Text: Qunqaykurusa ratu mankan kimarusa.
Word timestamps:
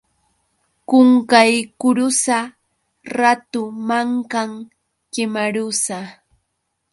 Qunqaykurusa 0.89 2.37
ratu 3.17 3.61
mankan 3.87 4.51
kimarusa. 5.13 5.99